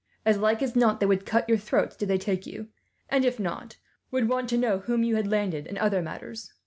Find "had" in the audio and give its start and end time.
5.15-5.27